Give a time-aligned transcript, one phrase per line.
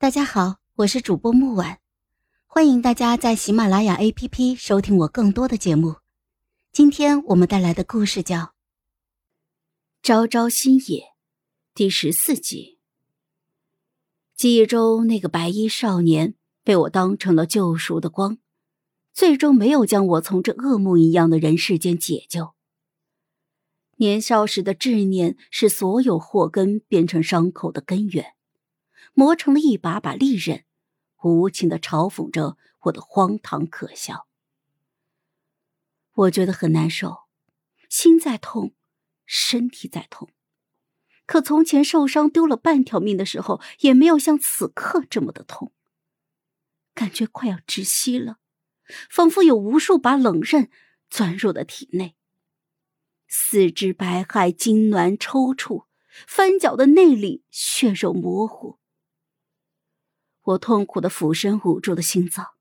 [0.00, 1.78] 大家好，我是主播木婉，
[2.46, 5.96] 欢迎大家在喜马拉雅 APP 收听我更多的节目。
[6.72, 8.38] 今天我们带来的故事叫
[10.02, 10.80] 《朝朝新野》
[11.74, 12.78] 第十四集。
[14.34, 18.38] 记忆中那个白衣少年被我当成了救赎的光，
[19.12, 22.54] 最终没有将我从这噩梦一样的人世间解救。
[23.96, 28.32] 年少时的执念是所有祸根变成伤口的根源，
[29.12, 30.64] 磨成了一把把利刃，
[31.22, 34.26] 无情的嘲讽着我的荒唐可笑。
[36.12, 37.24] 我觉得很难受，
[37.88, 38.74] 心在痛，
[39.26, 40.30] 身体在痛。
[41.26, 45.72] 可从前受伤丢了半条命的时候，也没有像此刻这么的痛。
[46.92, 48.38] 感觉快要窒息了，
[49.08, 50.70] 仿佛有无数把冷刃
[51.08, 52.16] 钻入了体内。
[53.28, 55.86] 四肢百骸痉挛抽搐，
[56.26, 58.80] 翻脚的内里血肉模糊。
[60.50, 62.54] 我痛苦的俯身捂住了心脏，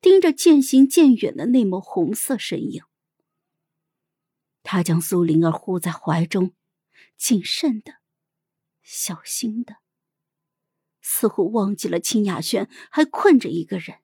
[0.00, 2.84] 盯着渐行渐远的那抹红色身影。
[4.62, 6.54] 他将苏灵儿护在怀中，
[7.16, 7.96] 谨慎的、
[8.82, 9.76] 小心的，
[11.00, 13.98] 似乎忘记了清雅轩还困着一个人。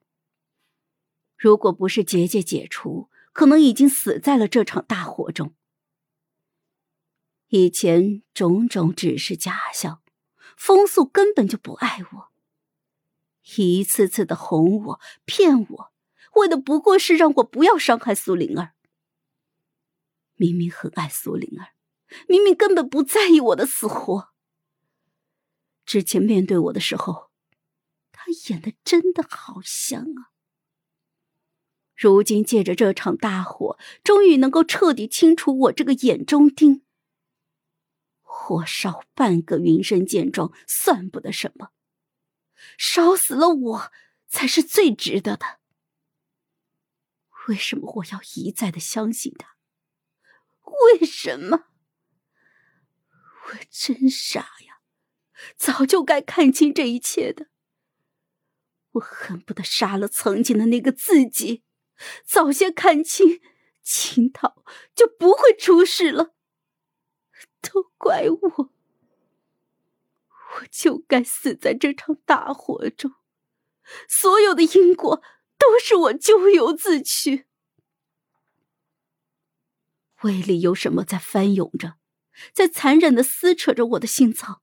[1.36, 5.54] 如果不是结界解除，可能已经死在了这场大火中。
[7.48, 10.02] 以前种种只是假象，
[10.56, 12.32] 风素根本就不爱我，
[13.56, 15.92] 一次次的哄我、骗我，
[16.34, 18.74] 为的不过是让我不要伤害苏灵儿。
[20.36, 21.74] 明明很爱苏灵儿，
[22.26, 24.30] 明明根本不在意我的死活。
[25.86, 27.30] 之前面对我的时候，
[28.10, 30.32] 他演的真的好像啊。
[31.94, 36.82] 如今借着这场大火，终于能够彻底清除我这个眼中钉。
[38.22, 41.70] 火烧半个云深剑庄算不得什么，
[42.76, 43.92] 烧死了我
[44.26, 45.60] 才是最值得的。
[47.48, 49.56] 为什么我要一再的相信他？
[50.98, 51.66] 为什么？
[53.46, 54.80] 我真傻呀！
[55.56, 57.48] 早就该看清这一切的。
[58.92, 61.64] 我恨不得杀了曾经的那个自己，
[62.24, 63.42] 早些看清，
[63.82, 64.64] 青桃
[64.94, 66.34] 就不会出事了。
[67.60, 68.70] 都怪，我
[70.70, 73.12] 就该死在这场大火中，
[74.08, 75.22] 所有的因果
[75.58, 77.46] 都是我咎由自取。
[80.22, 81.96] 胃里有什么在翻涌着，
[82.52, 84.62] 在残忍的撕扯着我的心脏，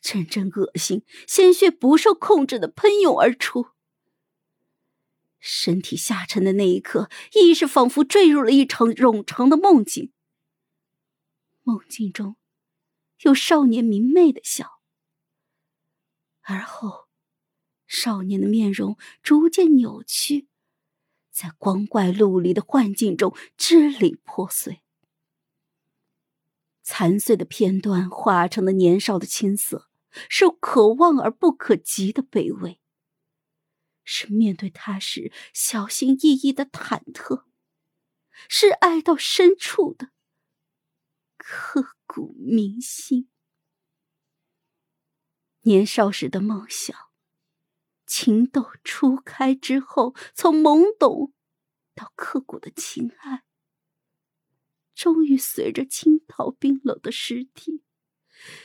[0.00, 3.68] 阵阵恶心，鲜血不受控制的喷涌而出。
[5.38, 10.10] 身体下沉的那一刻，意识仿佛坠入了一场冗长的梦境。
[11.62, 12.36] 梦境中，
[13.20, 14.73] 有少年明媚的笑，
[16.46, 17.08] 而后，
[17.86, 20.46] 少年的面容逐渐扭曲，
[21.30, 24.82] 在光怪陆离的幻境中支离破碎，
[26.82, 29.88] 残碎的片段化成了年少的青涩，
[30.28, 32.78] 是可望而不可及的卑微，
[34.04, 37.44] 是面对他时小心翼翼的忐忑，
[38.50, 40.10] 是爱到深处的。
[41.38, 43.30] 刻骨铭心。
[45.64, 46.96] 年少时的梦想，
[48.06, 51.32] 情窦初开之后，从懵懂
[51.94, 53.44] 到刻骨的情爱，
[54.94, 57.82] 终于随着青桃冰冷的尸体，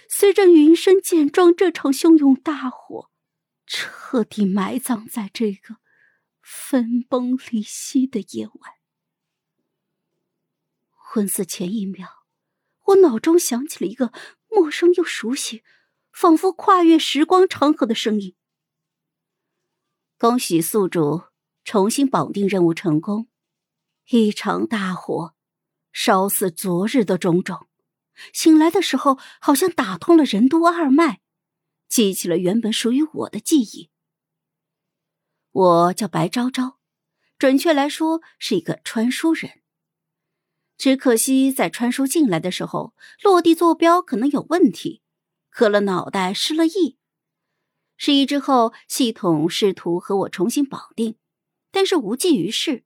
[0.09, 3.09] 随着云深见庄这场汹涌大火，
[3.65, 5.77] 彻底埋葬在这个
[6.41, 8.73] 分崩离析的夜晚。
[10.91, 12.19] 昏死前一秒。
[12.85, 14.11] 我脑中响起了一个
[14.47, 15.63] 陌生又熟悉，
[16.11, 18.35] 仿佛跨越时光长河的声音
[20.17, 21.23] ：“恭喜宿主
[21.63, 23.27] 重新绑定任务成功，
[24.09, 25.33] 一场大火
[25.91, 27.67] 烧死昨日的种种。
[28.33, 31.21] 醒来的时候，好像打通了任督二脉，
[31.87, 33.89] 记起了原本属于我的记忆。
[35.51, 36.79] 我叫白昭昭，
[37.37, 39.61] 准确来说是一个传书人。”
[40.77, 45.01] 只可惜，在穿书进来的时候，落地坐标可能有问题，
[45.59, 46.97] 磕了脑袋，失了忆。
[47.97, 51.17] 失忆之后，系统试图和我重新绑定，
[51.69, 52.85] 但是无济于事。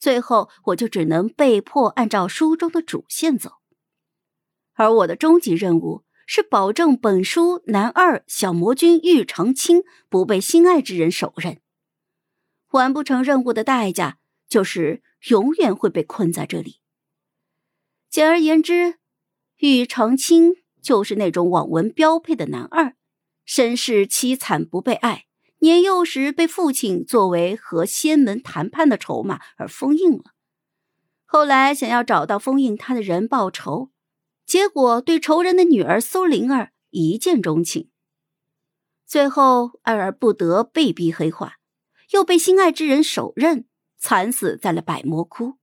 [0.00, 3.58] 最后，我就只能被迫按照书中的主线走。
[4.72, 11.60] 而我的终极任务是保证本书男二小魔君玉长青不被心爱之人手刃。
[12.72, 14.18] 完不成任务的代价
[14.48, 16.80] 就是永远会被困在这里。
[18.10, 18.98] 简而言之，
[19.58, 22.96] 玉长青就是那种网文标配的男二，
[23.44, 25.26] 身世凄惨，不被爱，
[25.60, 30.32] 年幼时被父亲作为和仙门谈判的筹码而封印了。
[31.24, 33.90] 后来想要找到封印他的人报仇，
[34.44, 37.88] 结果对仇人的女儿苏灵儿一见钟情。
[39.06, 41.56] 最后爱而不得，被逼黑化，
[42.10, 43.66] 又被心爱之人手刃，
[43.98, 45.54] 惨死在了百魔窟。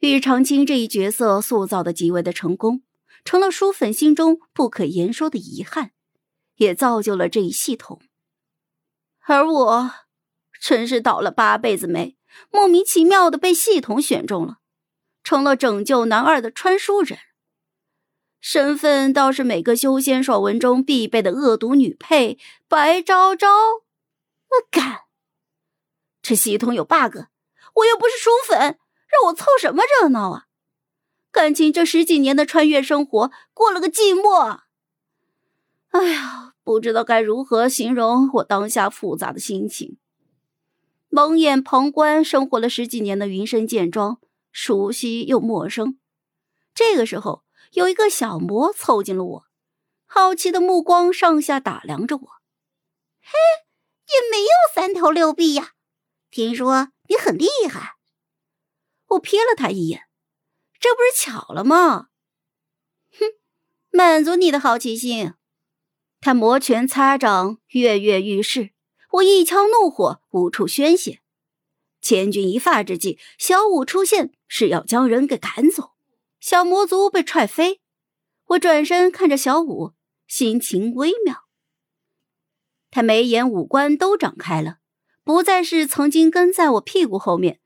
[0.00, 2.82] 玉长青这一角色塑造的极为的成功，
[3.24, 5.92] 成了书粉心中不可言说的遗憾，
[6.56, 8.00] 也造就了这一系统。
[9.26, 9.90] 而我，
[10.60, 12.16] 真是倒了八辈子霉。
[12.50, 14.58] 莫名其妙的被系统选中了，
[15.22, 17.18] 成了拯救男二的穿书人。
[18.40, 22.38] 身份倒是每个修仙爽文中必备的恶毒女配
[22.68, 23.48] 白昭昭。
[23.48, 25.02] 我干！
[26.20, 27.16] 这系统有 bug，
[27.74, 30.46] 我又不是书粉，让我凑什么热闹啊？
[31.34, 34.60] 感情这十几年的穿越生活过了个寂寞。
[35.88, 39.98] 哎呀，不知道该如何形容我当下复杂的心情。
[41.08, 44.20] 蒙眼旁观生活了十几年的云深见庄，
[44.52, 45.98] 熟悉又陌生。
[46.72, 47.42] 这个时候，
[47.72, 49.44] 有一个小魔凑近了我，
[50.06, 52.28] 好奇的目光上下打量着我。
[53.20, 53.32] 嘿，
[54.06, 55.72] 也没有三头六臂呀，
[56.30, 57.96] 听说你很厉害。
[59.08, 60.04] 我瞥了他一眼，
[60.84, 62.08] 这不是巧了吗？
[63.18, 63.24] 哼，
[63.90, 65.32] 满足你的好奇心。
[66.20, 68.74] 他摩拳擦掌，跃跃欲试。
[69.12, 71.22] 我一腔怒火无处宣泄，
[72.02, 75.92] 千钧一发之际，小五出现是要将人给赶走。
[76.38, 77.80] 小魔族被踹飞，
[78.48, 79.94] 我转身看着小五，
[80.26, 81.44] 心情微妙。
[82.90, 84.80] 他眉眼五官都长开了，
[85.22, 87.62] 不再是曾经跟在我屁股后面，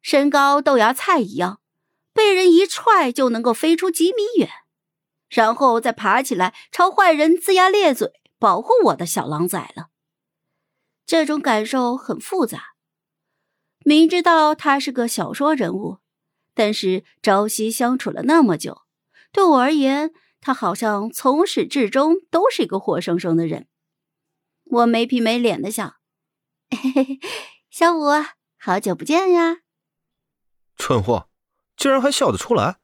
[0.00, 1.59] 身高豆芽菜一样，
[2.20, 4.50] 被人一踹就能够飞出几米远，
[5.30, 9.88] 然后再爬起来朝坏人龇牙咧嘴保护我的小狼崽了。
[11.06, 12.74] 这种感受很复杂，
[13.86, 16.00] 明知道他是个小说人物，
[16.52, 18.82] 但是朝夕相处了那么久，
[19.32, 20.12] 对我而言，
[20.42, 23.66] 他好像从始至终都是一个活生生的人。
[24.64, 25.94] 我没皮没脸的想
[26.70, 27.18] ：“嘿嘿，
[27.70, 28.04] 小五，
[28.58, 29.60] 好久不见呀！”
[30.76, 31.29] 蠢货，
[31.80, 32.76] 竟然还笑得出来！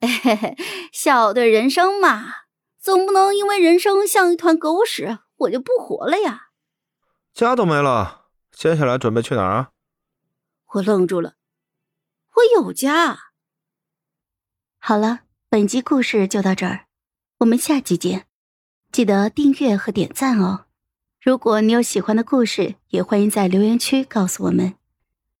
[0.00, 0.56] 嘿嘿，
[0.92, 2.34] 笑对人生嘛，
[2.80, 6.48] 总不能因为人生像一团狗屎，我就不活了呀！
[7.32, 9.70] 家都没了，接下来准备去哪儿啊？
[10.72, 11.34] 我愣住了，
[12.34, 13.16] 我有家。
[14.80, 16.86] 好了，本集故事就到这儿，
[17.38, 18.26] 我们下集见，
[18.90, 20.64] 记得订阅和点赞哦。
[21.20, 24.74] 如果你有喜欢的故事，也欢迎在留言区告诉我们。